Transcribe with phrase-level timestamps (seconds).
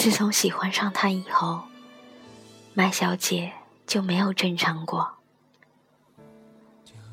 [0.00, 1.64] 自从喜欢上他以后，
[2.72, 3.52] 麦小姐
[3.86, 5.18] 就没有正常过。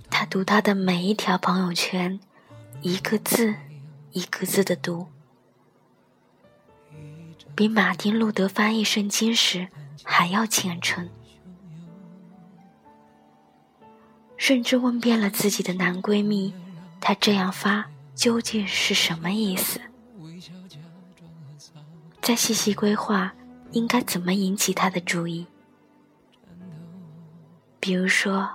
[0.10, 2.18] 她读他的每一条朋友圈，
[2.82, 3.56] 一个字
[4.14, 5.08] 一个字的读，
[7.54, 9.68] 比马丁·路德翻译圣经时
[10.02, 11.10] 还要虔诚，
[14.38, 16.54] 甚至问遍了自己的男闺蜜，
[17.02, 19.82] 她这样发究竟是什么意思？
[22.28, 23.34] 再细细规划，
[23.72, 25.48] 应该怎么引起他的注意？
[27.80, 28.50] 比如说，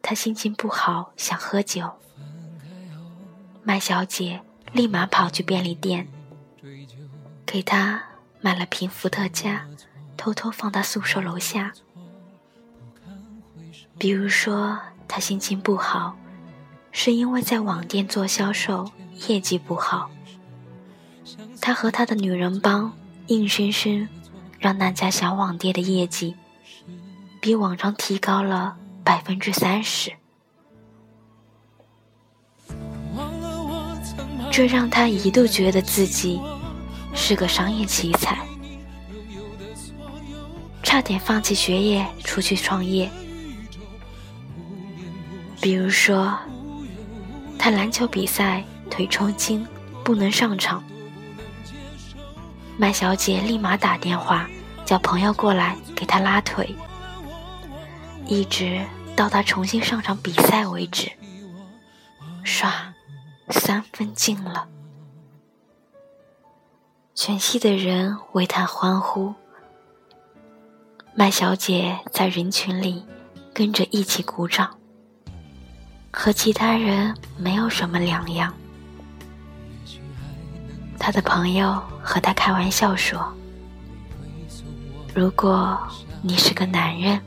[0.00, 1.90] 他心情不好，想喝酒，
[3.64, 4.40] 麦小姐
[4.72, 6.06] 立马跑去便利店，
[7.44, 8.00] 给他
[8.40, 9.66] 买了瓶伏特加，
[10.16, 11.72] 偷偷放到宿舍楼下。
[13.98, 16.16] 比如说，他心情不好，
[16.92, 18.88] 是因为在网店做销售，
[19.26, 20.08] 业绩不好。
[21.60, 22.92] 他和他的女人帮
[23.28, 24.08] 硬生生
[24.58, 26.34] 让那家小网店的业绩
[27.40, 30.12] 比往常提高了百分之三十，
[34.50, 36.40] 这让他一度觉得自己
[37.14, 38.38] 是个商业奇才，
[40.82, 43.10] 差点放弃学业出去创业。
[45.60, 46.38] 比如说，
[47.58, 49.66] 他篮球比赛腿抽筋
[50.02, 50.82] 不能上场。
[52.76, 54.48] 麦小姐立马打电话
[54.84, 56.74] 叫朋友过来给她拉腿，
[58.26, 61.10] 一直到她重新上场比赛为止。
[62.44, 62.68] 唰，
[63.50, 64.66] 三分进了，
[67.14, 69.32] 全系的人为她欢呼。
[71.14, 73.06] 麦小姐在人群里
[73.54, 74.76] 跟着一起鼓掌，
[76.12, 78.52] 和其他人没有什么两样。
[80.98, 83.20] 他的朋友和他开玩笑说
[85.14, 85.78] ：“如果
[86.22, 87.20] 你是个男人，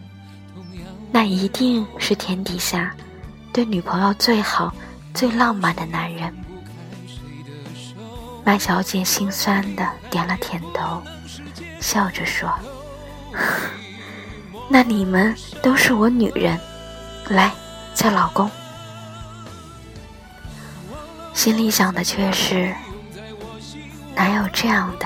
[1.11, 2.95] 那一定是天底下
[3.53, 4.73] 对女朋友最好、
[5.13, 6.33] 最浪漫的男人。”
[8.43, 11.01] 麦小姐心酸的点了点头，
[11.79, 12.51] 笑着说
[14.69, 16.59] ：“那你们都是我女人，
[17.29, 17.51] 来
[17.93, 18.49] 叫老公。”
[21.35, 22.73] 心里想的却是。
[24.17, 25.05] 哪有这样的？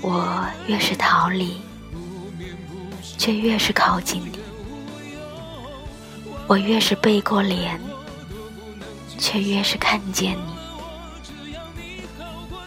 [0.00, 1.60] 我越是逃离，
[3.18, 4.38] 却越是靠近你；
[6.46, 7.78] 我越是背过脸，
[9.18, 10.54] 却越是看见你。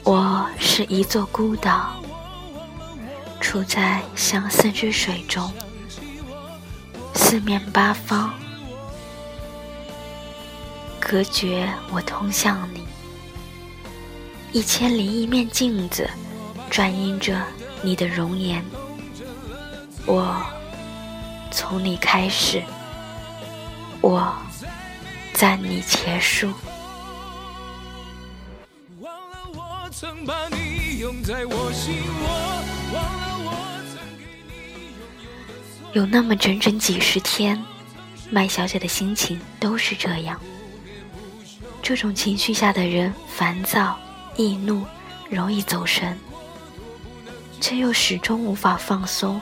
[0.03, 1.95] 我是一座孤岛，
[3.41, 5.51] 处在相思之水中，
[7.15, 8.31] 四面八方。
[11.09, 12.85] 隔绝我通向你，
[14.51, 16.05] 一千零一面镜子，
[16.69, 17.41] 转映着
[17.81, 18.61] 你的容颜。
[20.05, 20.45] 我
[21.49, 22.61] 从你开始，
[24.01, 24.35] 我
[25.31, 26.51] 在你结束。
[35.93, 37.63] 有那么整整几十天，
[38.29, 40.37] 麦小姐的心情都是这样。
[41.87, 43.97] 这种情绪下的人，烦躁、
[44.35, 44.83] 易怒，
[45.29, 46.19] 容易走神，
[47.61, 49.41] 却又始终无法放松，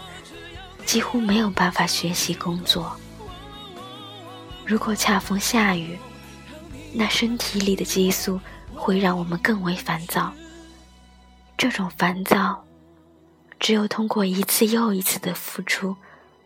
[0.86, 2.96] 几乎没有办法学习工作。
[4.64, 5.98] 如果恰逢下雨，
[6.94, 8.40] 那身体里的激素
[8.76, 10.32] 会让我们更为烦躁。
[11.58, 12.64] 这种烦躁，
[13.60, 15.96] 只有通过一次又一次的付出、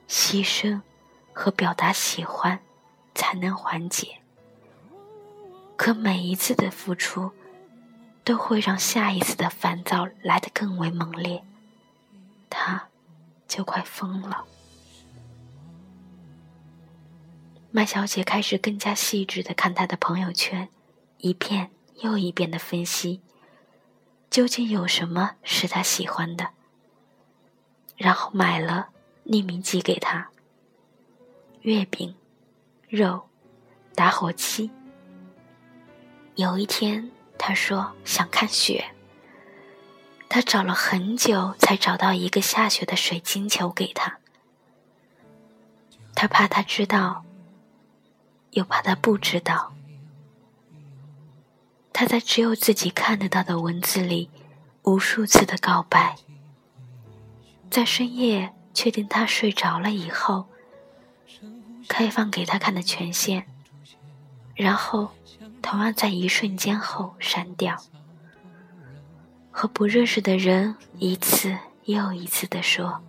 [0.07, 0.79] 牺牲
[1.33, 2.57] 和表达喜欢，
[3.13, 4.18] 才能缓解。
[5.79, 7.31] 可每一次的付出，
[8.25, 11.41] 都会让下一次的烦躁来得更为猛烈，
[12.49, 12.89] 他
[13.47, 14.43] 就快疯了。
[17.71, 20.67] 麦小姐开始更加细致的看他的朋友圈，
[21.19, 21.71] 一遍
[22.01, 23.21] 又一遍的分析，
[24.29, 26.49] 究竟有什么是他喜欢的，
[27.95, 28.89] 然后买了
[29.27, 30.29] 匿名寄给他，
[31.61, 32.13] 月饼、
[32.89, 33.29] 肉、
[33.95, 34.69] 打火机。
[36.39, 38.91] 有一天，他说想看雪。
[40.29, 44.19] 他找了很久，才找到一个下雪的水晶球给他。
[46.15, 47.25] 他怕他知道，
[48.51, 49.73] 又怕他不知道。
[51.91, 54.29] 他在只有自己看得到的文字里，
[54.83, 56.15] 无数次的告白。
[57.69, 60.47] 在深夜确定他睡着了以后，
[61.89, 63.45] 开放给他看的权限，
[64.55, 65.11] 然后。
[65.61, 67.77] 同样在一瞬间后删掉。
[69.51, 73.01] 和不认识的人一次又一次地说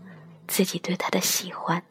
[0.48, 1.82] 自己对他的喜欢。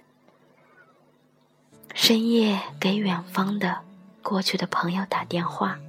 [1.94, 3.82] 深夜给远方的
[4.22, 5.80] 过去的朋友打电话。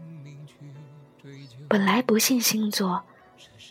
[1.69, 3.03] 本来不信星座，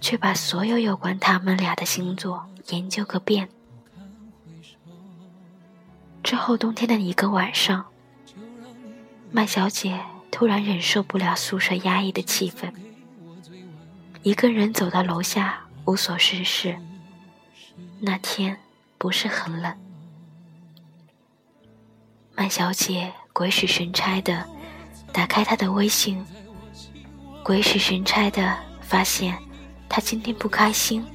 [0.02, 3.50] 却把所有有关他们俩的星座研究个遍。
[6.24, 7.86] 之后冬天的一个晚上，
[9.32, 10.00] 麦小姐
[10.40, 12.72] 突然忍受不了宿舍压抑的气氛。
[14.24, 16.80] 一个人走到楼下，无所事事。
[18.00, 18.58] 那天
[18.98, 19.78] 不是很冷。
[22.38, 24.48] 麦小姐鬼使神差的
[25.12, 26.26] 打开他的微信，
[27.44, 29.38] 鬼使神差的发现
[29.90, 31.06] 他今天不开心。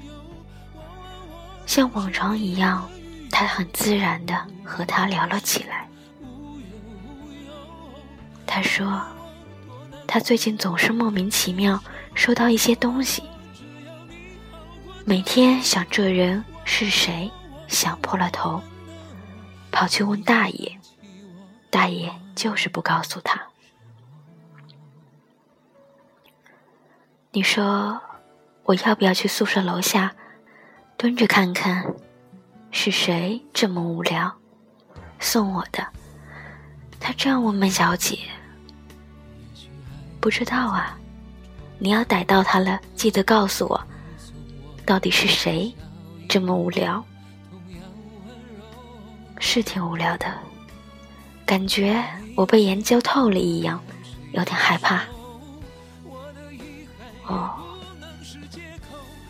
[1.64, 2.86] 像往常一样，
[3.30, 5.88] 他很自然的和他聊了起来。
[8.46, 9.02] 他说，
[10.06, 11.82] 他最近总是莫名其妙。
[12.16, 13.24] 收到一些东西，
[15.04, 17.28] 每天想这人是谁，
[17.66, 18.62] 想破了头，
[19.72, 20.78] 跑去问大爷，
[21.70, 23.42] 大爷就是不告诉他。
[27.32, 28.00] 你说
[28.62, 30.14] 我要不要去宿舍楼下
[30.96, 31.84] 蹲着看看，
[32.70, 34.32] 是谁这么无聊
[35.18, 35.84] 送我的？
[37.04, 38.18] 他这样问孟小姐，
[40.22, 40.98] 不知道啊。
[41.78, 43.78] 你要逮到他了，记得告诉我，
[44.86, 45.70] 到底是谁
[46.26, 47.04] 这么无聊？
[49.38, 50.32] 是挺无聊的，
[51.44, 52.02] 感觉
[52.34, 53.78] 我被研究透了一样，
[54.32, 55.02] 有点害怕。
[57.26, 57.54] 哦，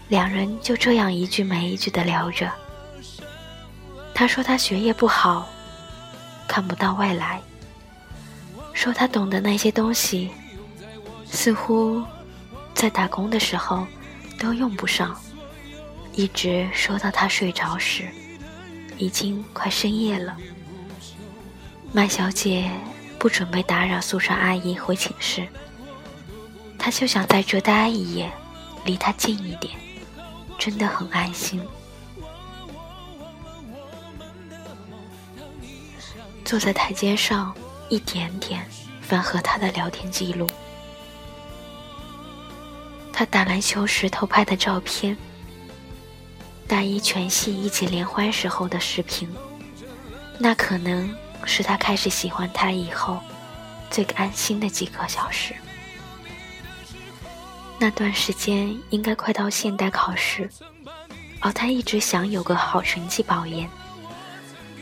[0.06, 2.48] 两人就这样一句没一句的聊着。
[4.14, 5.48] 他说他学业不好，
[6.46, 7.42] 看不到未来，
[8.84, 10.30] 说他懂得那些东西，
[11.24, 12.04] 似乎。
[12.74, 13.86] 在打工的时候，
[14.38, 15.18] 都用不上，
[16.12, 18.06] 一直说到他睡着时，
[18.98, 20.36] 已经快深夜了。
[21.92, 22.70] 麦小姐
[23.18, 25.48] 不准备打扰宿舍阿姨回寝室，
[26.78, 28.30] 她就想在这待一夜，
[28.84, 29.72] 离他近一点，
[30.58, 31.58] 真的很安心。
[36.44, 37.56] 坐在台阶上，
[37.88, 38.66] 一点点
[39.00, 40.46] 翻和他的聊天记录。
[43.12, 45.16] 他打篮球时偷拍的照片，
[46.66, 49.32] 大一全系一起联欢时候的视频，
[50.38, 51.14] 那可能
[51.44, 53.20] 是他开始喜欢他以后
[53.90, 55.54] 最安心的几个小时。
[57.78, 60.50] 那段时间应该快到现代考试，
[61.40, 63.68] 而他一直想有个好成绩保研，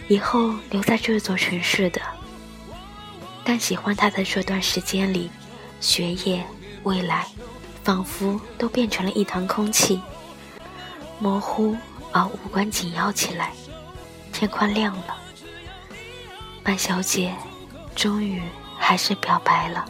[0.08, 2.00] 以后留在这座城市的。
[3.44, 5.30] 但喜欢他的这段时间里，
[5.80, 6.44] 学业、
[6.82, 7.26] 未来。
[7.84, 10.00] 仿佛都变成了一团空气，
[11.18, 11.76] 模糊
[12.12, 13.50] 而无关紧要起来。
[14.32, 15.16] 天快亮了，
[16.62, 17.34] 麦小姐
[17.96, 18.40] 终于
[18.78, 19.84] 还是表白了。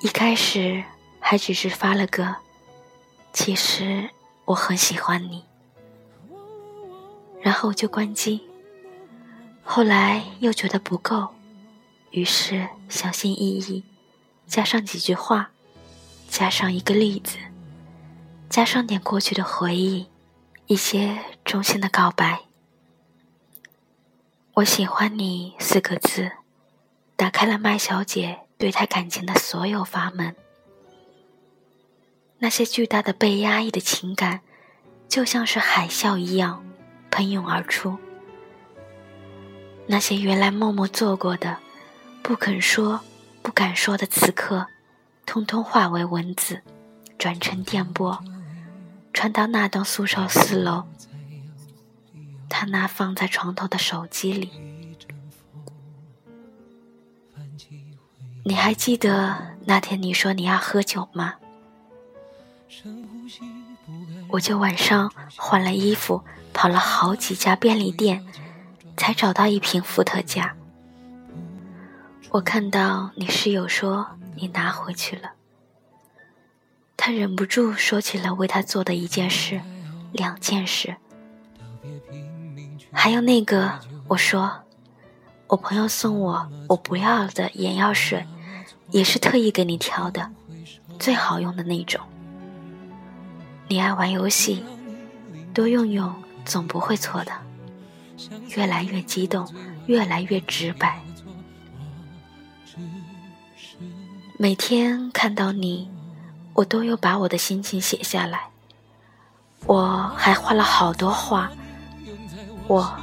[0.00, 0.84] 一开始
[1.18, 2.36] 还只是发了个，
[3.34, 4.08] 其实
[4.44, 5.44] 我很喜欢你。
[7.42, 8.48] 然后就关机。
[9.64, 11.28] 后来又觉得不够，
[12.10, 13.84] 于是小心翼翼，
[14.46, 15.50] 加上几句话，
[16.28, 17.36] 加上一个例子，
[18.48, 20.06] 加上点过去的回忆，
[20.66, 22.42] 一些衷心的告白。
[24.54, 26.30] 我喜欢你四个字，
[27.16, 30.36] 打开了麦小姐对他感情的所有阀门。
[32.38, 34.40] 那些巨大的被压抑的情感，
[35.08, 36.62] 就像是海啸一样。
[37.10, 37.96] 喷涌而出，
[39.86, 41.58] 那些原来默默做过的、
[42.24, 43.00] 不肯说、
[43.40, 44.66] 不敢说的，此刻，
[45.24, 46.60] 通通化为文字，
[47.16, 48.18] 转成电波，
[49.12, 50.88] 传到那栋宿舍四楼。
[52.48, 54.50] 他那放在床头的手机里。
[58.44, 61.34] 你还记得那天你说你要喝酒吗？
[64.28, 66.22] 我就晚上换了衣服。
[66.56, 68.24] 跑了好几家便利店，
[68.96, 70.54] 才找到一瓶伏特加。
[72.30, 75.32] 我看到你室友说你拿回去了，
[76.96, 79.60] 他忍不住说起了为他做的一件事、
[80.12, 80.94] 两件事，
[82.92, 84.62] 还有那个我说
[85.48, 88.24] 我朋友送我我不要的眼药水，
[88.90, 90.30] 也是特意给你挑的，
[91.00, 92.00] 最好用的那种。
[93.74, 94.62] 你爱玩游戏。
[95.52, 96.14] 多用用
[96.44, 97.32] 总不会错的。
[98.50, 99.52] 越来越激动，
[99.86, 101.02] 越来越直白。
[104.38, 105.90] 每天看到你，
[106.52, 108.42] 我都有把我的心情写下来。
[109.66, 111.50] 我还画了好多画。
[112.68, 112.96] 我，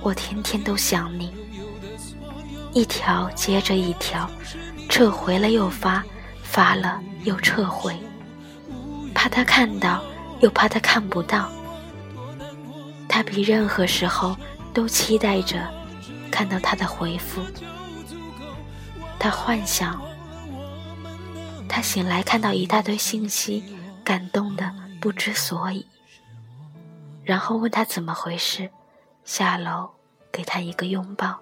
[0.00, 1.30] 我天天都想你，
[2.72, 4.26] 一条接着一条，
[4.88, 6.02] 撤回了又发，
[6.42, 7.94] 发了又撤回，
[9.24, 10.04] 怕他看到，
[10.40, 11.50] 又怕他看不到。
[13.08, 14.36] 他比任何时候
[14.74, 15.66] 都期待着
[16.30, 17.40] 看到他的回复。
[19.18, 19.98] 他幻想，
[21.66, 23.64] 他醒来看到一大堆信息，
[24.04, 25.86] 感动的不知所以。
[27.24, 28.68] 然后问他怎么回事，
[29.24, 29.90] 下楼
[30.30, 31.40] 给他一个拥抱。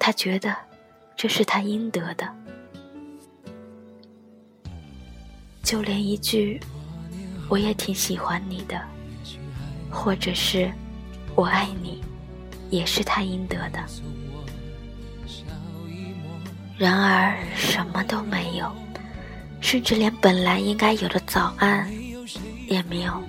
[0.00, 0.56] 他觉得
[1.16, 2.28] 这是他应得的，
[5.64, 6.60] 就连一句
[7.48, 8.80] “我也挺喜欢你的”。
[9.90, 10.70] 或者是
[11.36, 12.02] 我爱你，
[12.68, 13.78] 也是他应得的。
[16.76, 18.70] 然而什么都没有，
[19.60, 21.88] 甚至连本来应该有的早安
[22.66, 23.22] 也没有。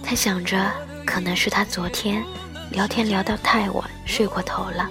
[0.00, 0.72] 他想着，
[1.04, 2.24] 可能是他昨天
[2.70, 4.88] 聊天聊到太晚，睡过头了。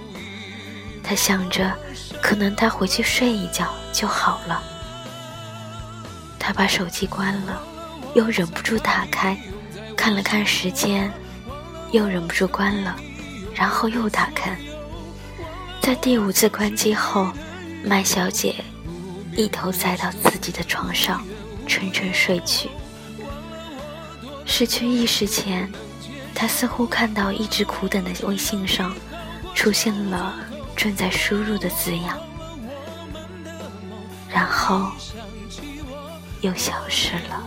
[1.02, 1.74] 他想着，
[2.22, 4.62] 可能他回去睡一觉就好了。
[6.48, 7.62] 他把手机关了，
[8.16, 9.38] 又忍不住打开。
[9.98, 11.12] 看了看时间，
[11.92, 12.96] 又忍不住关了，
[13.54, 14.58] 然后又打开。
[15.82, 17.30] 在第五次关机后，
[17.84, 18.64] 麦小姐
[19.36, 21.22] 一头栽到自己的床上，
[21.68, 22.70] 沉沉睡去。
[24.46, 25.70] 失去意识前，
[26.34, 28.96] 她似乎看到一直苦等的微信上
[29.54, 30.34] 出现了
[30.78, 32.18] 正在输入的字样，
[34.30, 34.90] 然后
[36.42, 37.44] 又消失了。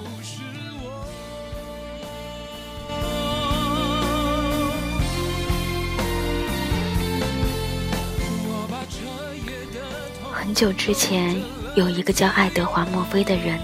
[10.32, 11.40] 很久之前，
[11.76, 13.59] 有一个叫爱德华·墨菲的人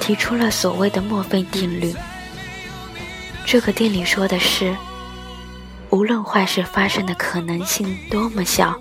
[0.00, 1.94] 提出了所谓的墨菲定律。
[3.44, 4.74] 这个定理说的是，
[5.90, 8.78] 无论坏事发生的可能性多么小，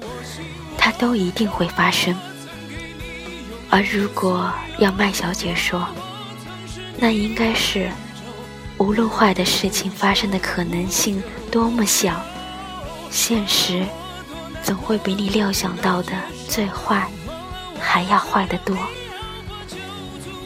[0.77, 2.15] 它都一定会发生。
[3.69, 5.88] 而如果要麦小姐说，
[6.97, 7.91] 那应该是，
[8.77, 11.21] 无论坏的事情发生的可能性
[11.51, 12.19] 多么小，
[13.09, 13.86] 现实。
[14.63, 16.12] 总会比你料想到的
[16.50, 17.09] 最坏
[17.79, 18.75] 还要坏得多。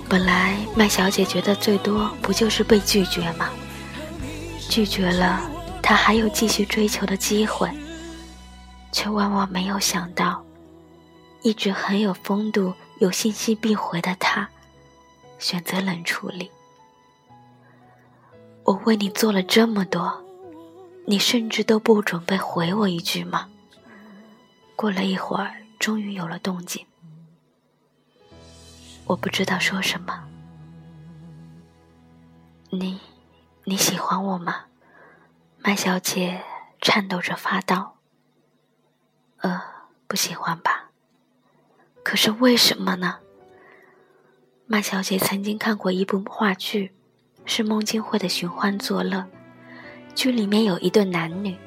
[0.08, 3.50] 本来麦小姐觉得最多不就是被拒绝吗？
[4.70, 5.42] 拒绝了，
[5.82, 7.68] 她还有继续追求的机会，
[8.92, 10.44] 却万万没有想到，
[11.42, 14.48] 一直很有风度、有信息必回的他，
[15.40, 16.52] 选择冷处理。
[18.64, 20.24] 我为你做了这么多，
[21.08, 23.50] 你甚至都不准备回我一句吗？
[24.76, 26.86] 过了一会儿，终于有了动静。
[29.06, 30.24] 我不知道说什么。
[32.70, 33.02] 你，
[33.64, 34.66] 你喜欢我吗？
[35.58, 36.44] 麦小姐
[36.80, 37.98] 颤抖着发道
[39.42, 39.60] ：“呃，
[40.06, 40.91] 不喜欢吧？
[42.04, 43.18] 可是为什么呢？”
[44.68, 46.92] 麦小姐曾经看过一部话剧，
[47.46, 49.18] 是孟京辉的《寻欢作乐》，
[50.16, 51.58] 剧里面有一对男女，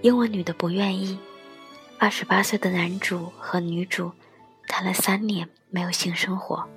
[0.00, 1.18] 因为女的不愿意。
[1.98, 4.12] 二十八岁的男主和女主
[4.68, 6.68] 谈了三年没有性生活，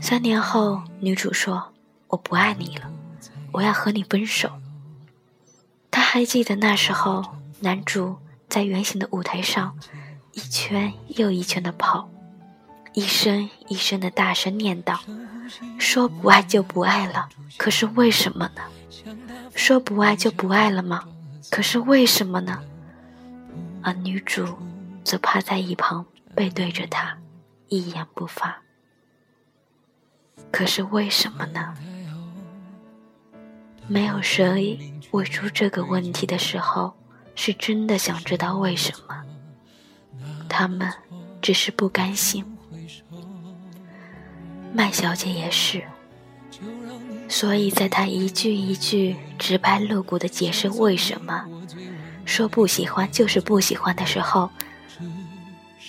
[0.00, 1.72] 三年后女主说
[2.08, 2.90] ：“我不爱你了，
[3.52, 4.50] 我要和你分手。”
[5.90, 7.24] 他还记得那时候，
[7.60, 8.16] 男主
[8.48, 9.76] 在圆形的舞台上
[10.40, 12.08] 一圈又一圈的跑，
[12.94, 14.98] 一声一声的大声念叨
[15.78, 17.28] ：“说不爱就不爱了，
[17.58, 18.62] 可是为什么呢？
[19.54, 21.04] 说不爱就不爱了吗？
[21.50, 22.58] 可是为什么呢？”
[23.84, 24.46] 而女主
[25.04, 27.18] 则趴在一旁，背对着他，
[27.68, 28.62] 一言不发。
[30.50, 31.74] 可是为什么呢？
[33.86, 34.78] 没有谁
[35.10, 36.94] 问出这个问题的时候，
[37.34, 39.22] 是真的想知道为什么。
[40.50, 40.92] 他们
[41.40, 42.44] 只是不甘心。
[44.74, 45.82] 麦小姐也是，
[47.28, 51.46] 所以在她一句一句直白露骨的解释为什么。
[52.26, 54.50] 说不喜欢就是不喜欢的时候，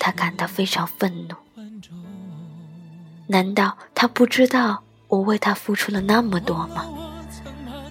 [0.00, 1.34] 他感到非常愤怒。
[3.28, 6.84] 难道他不知道我为他付出了那么多吗？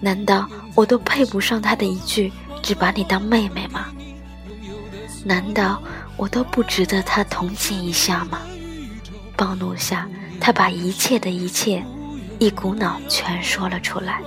[0.01, 3.86] 难道我都配不上他的一句“只把你当妹妹”吗？
[5.24, 5.82] 难道
[6.22, 8.42] 我都不值得他同情一下吗？
[9.36, 10.08] 暴怒下，
[10.40, 11.84] 他把一切的一切
[12.38, 14.22] 一股脑全说了出来。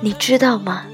[0.00, 0.84] 你知道吗？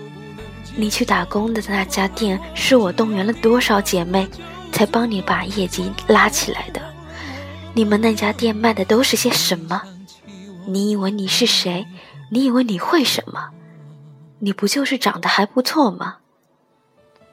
[0.76, 4.28] 你去打工的那家店，是我动员了多少姐妹，
[4.72, 6.82] 才帮你把业绩拉起来的。
[7.72, 9.80] 你们那家店卖的都是些什么？
[10.66, 11.86] 你以为你是谁？
[12.30, 13.48] 你以为你会什么？
[14.38, 16.16] 你不就是长得还不错吗？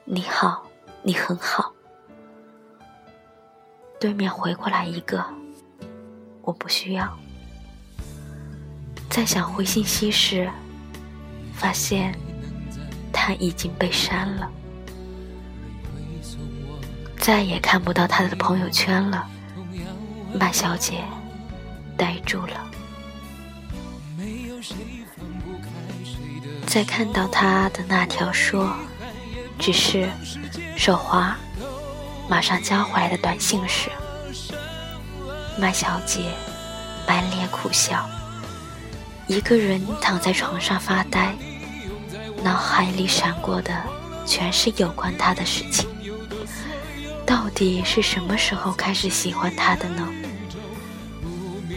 [0.06, 0.64] 你好，
[1.02, 1.74] 你很好。
[4.06, 5.24] 对面回过来一个，
[6.42, 7.18] 我不需要。
[9.10, 10.48] 再想回信息时，
[11.52, 12.16] 发现
[13.12, 14.48] 他已经被删了，
[17.18, 19.28] 再也看不到他的朋友圈了。
[20.38, 21.02] 麦小姐
[21.96, 22.64] 呆住了，
[26.64, 28.72] 在看到他的那条说
[29.58, 30.08] 只是
[30.76, 31.36] 手滑，
[32.28, 33.90] 马上交回来的短信时，
[35.58, 36.32] 麦小姐
[37.06, 38.08] 满脸苦笑，
[39.26, 41.34] 一个人躺在床上发呆，
[42.42, 43.72] 脑海里闪过的
[44.26, 45.88] 全是有关他的事情。
[47.24, 50.08] 到底是什么时候开始喜欢他的呢？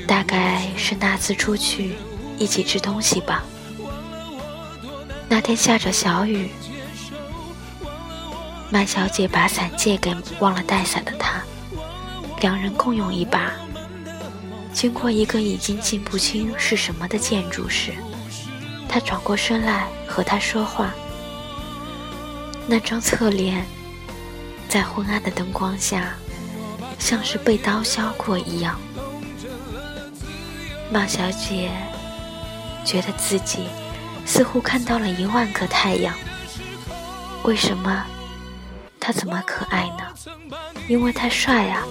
[0.08, 1.96] 大概是那次出去
[2.40, 3.44] 一起吃东西吧。
[5.28, 6.50] 那天下着小雨，
[8.72, 11.42] 麦小姐把伞借给忘了带伞的他，
[12.40, 13.52] 两人共用一把。
[14.72, 17.94] 经过一个已经记不清是什么的建筑时，
[18.88, 20.94] 他转过身来和他说话。
[22.68, 23.66] 那张侧脸，
[24.68, 26.14] 在昏暗的灯光下，
[27.00, 28.80] 像是被刀削过一样。
[30.92, 31.72] 马小姐
[32.86, 33.68] 觉得自己
[34.28, 36.14] 似乎看到了一万个太阳。
[37.44, 38.06] 为什么？
[39.10, 40.04] 他怎么可爱呢？
[40.88, 41.82] 因为他帅啊，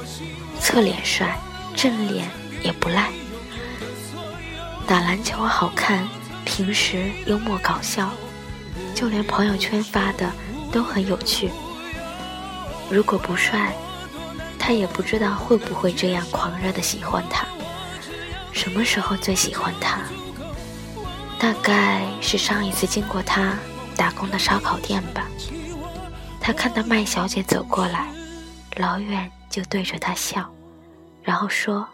[0.61, 1.37] 侧脸帅，
[1.75, 2.31] 正脸
[2.63, 3.11] 也不赖。
[4.87, 6.09] 打篮球好看，
[6.45, 8.09] 平时幽默搞笑，
[8.95, 10.31] 就连朋友圈发的
[10.71, 11.51] 都很有趣。
[12.89, 13.75] 如果不帅，
[14.57, 17.45] 他也不知道会不会这样狂热的喜欢他。
[18.53, 20.03] 什么时候最喜欢他？
[21.37, 23.59] 大概是上一次经过他
[23.97, 25.27] 打工的烧烤店吧。
[26.49, 28.11] 他看到麦小姐走过来，
[28.77, 30.51] 老远就对着她笑，
[31.23, 31.87] 然后说：“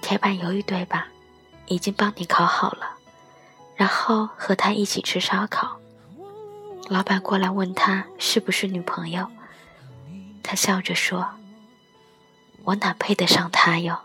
[0.00, 1.06] 铁板鱿鱼对吧？
[1.66, 2.96] 已经帮你烤好了。”
[3.76, 5.76] 然后和他一起吃烧烤。
[6.88, 9.30] 老板过来问他是不是女朋友，
[10.42, 11.28] 他笑着说
[12.64, 13.98] ：“我哪配得上他哟。”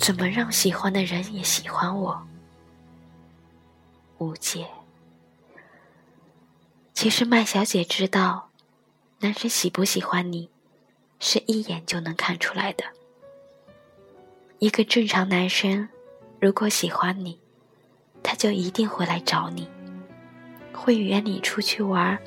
[0.00, 2.20] 怎么让喜欢的人也喜欢我？
[4.18, 4.66] 无解。
[7.00, 8.50] 其实麦小姐知道，
[9.20, 10.50] 男生喜不喜欢你，
[11.20, 12.82] 是一眼就能看出来的。
[14.58, 15.88] 一个正常男生，
[16.40, 17.38] 如果喜欢你，
[18.20, 19.68] 他就一定会来找你，
[20.72, 22.18] 会约你出去玩，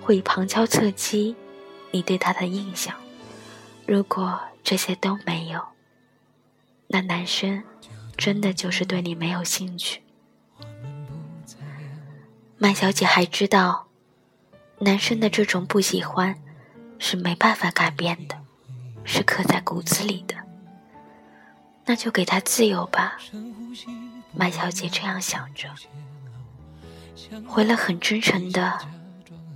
[0.00, 1.36] 会旁敲侧击
[1.90, 2.96] 你对他的印象。
[3.86, 5.62] 如果这些都没有，
[6.86, 7.62] 那男生
[8.16, 10.00] 真的就是对你没有兴趣。
[12.56, 13.88] 麦小姐还知道，
[14.78, 16.36] 男生的这种不喜欢
[16.98, 18.36] 是没办法改变的，
[19.04, 20.34] 是刻在骨子里的。
[21.84, 23.16] 那就给他自由吧。
[24.32, 25.68] 麦小姐这样想着，
[27.46, 28.78] 回了很真诚的，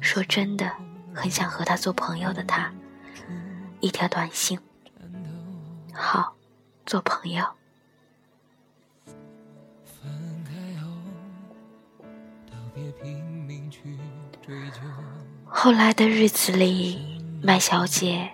[0.01, 0.73] 说真的
[1.15, 2.73] 很想和他做朋友的他，
[3.81, 4.59] 一条短信。
[5.93, 6.35] 好。
[6.87, 7.45] 做朋友。
[14.65, 15.10] 后
[15.53, 16.99] 后来的日子里，
[17.43, 18.31] 麦小姐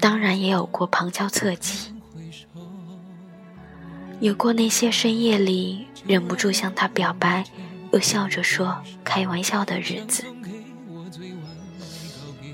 [0.00, 1.94] 当然也有过旁敲侧击，
[4.20, 7.44] 有过那些深夜里忍不住向他表白，
[7.92, 10.24] 又笑着说开玩笑的日子。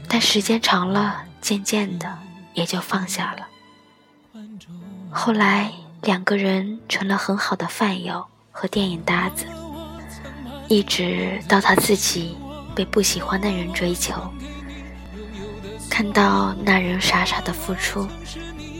[0.08, 2.18] 但时间长了，渐渐的
[2.54, 3.46] 也就放下了。
[5.10, 9.46] 后来，两个人成了很好的饭友和电影搭子，
[10.68, 12.36] 一直到他自己
[12.80, 14.14] 被不喜欢的人追求，
[15.90, 18.08] 看到那人傻傻的付出，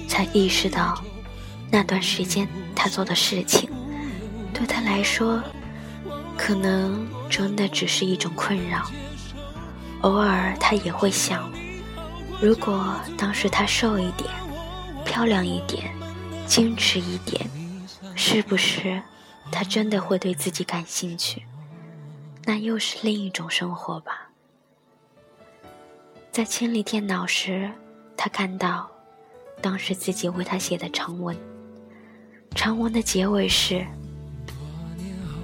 [0.09, 0.99] 才意识到
[1.71, 3.69] 那段时间他做的事情，
[4.55, 5.43] 对他来说，
[6.35, 8.91] 可能真的只是一种困扰。
[10.01, 11.53] 偶尔他也会想，
[12.41, 14.31] 如果当时他瘦一点，
[15.05, 15.93] 漂亮一点。
[16.49, 17.49] 矜持一点，
[18.17, 19.03] 是不是
[19.53, 21.43] 他真的会对自己感兴趣？
[22.45, 24.29] 那又是另一种生活吧。
[26.33, 27.71] 在清理电脑时，
[28.17, 28.91] 他看到
[29.61, 31.37] 当时自己为他写的长文，
[32.55, 33.85] 长文的结尾是：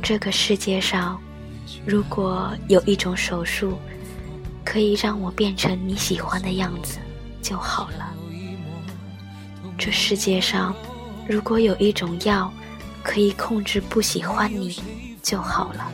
[0.02, 1.20] 这个世界上，
[1.84, 3.78] 如果有一种手术
[4.64, 6.98] 可以让我变成你喜欢的样子
[7.42, 8.14] 就好了。
[9.76, 10.74] 这世界上，
[11.28, 12.50] 如果有一种药
[13.02, 14.80] 可以控制不喜欢你
[15.22, 15.92] 就好了。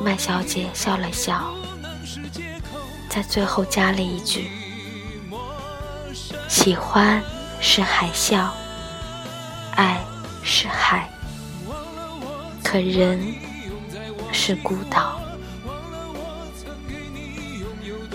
[0.00, 1.52] 麦小姐笑了笑，
[3.08, 4.50] 在最后加了一句
[6.48, 7.22] ：“喜欢
[7.60, 8.48] 是海啸，
[9.74, 10.00] 爱
[10.42, 11.08] 是海，
[12.62, 13.34] 可人
[14.32, 15.20] 是孤岛。”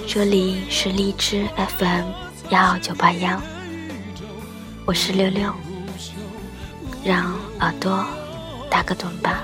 [0.07, 2.05] 这里是荔枝 FM
[2.49, 3.41] 幺二九八幺，
[4.85, 5.53] 我是六六，
[7.03, 8.05] 让耳朵
[8.69, 9.43] 打个盹吧。